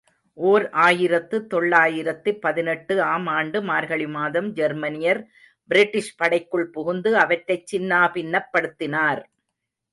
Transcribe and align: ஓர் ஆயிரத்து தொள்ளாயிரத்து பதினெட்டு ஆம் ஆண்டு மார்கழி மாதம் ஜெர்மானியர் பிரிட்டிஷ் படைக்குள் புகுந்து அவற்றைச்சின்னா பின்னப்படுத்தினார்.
ஓர் 0.37 0.63
ஆயிரத்து 0.83 1.37
தொள்ளாயிரத்து 1.47 2.29
பதினெட்டு 2.45 2.95
ஆம் 3.09 3.27
ஆண்டு 3.35 3.61
மார்கழி 3.61 4.07
மாதம் 4.07 4.49
ஜெர்மானியர் 4.55 5.21
பிரிட்டிஷ் 5.69 6.15
படைக்குள் 6.23 6.67
புகுந்து 6.75 7.11
அவற்றைச்சின்னா 7.15 8.01
பின்னப்படுத்தினார். 8.15 9.21